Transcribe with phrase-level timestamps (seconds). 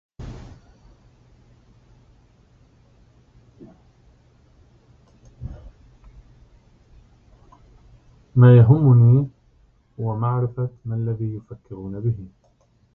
[8.35, 9.29] ما يهمني
[9.99, 12.27] هو معرفة ما الذي يفكرون به.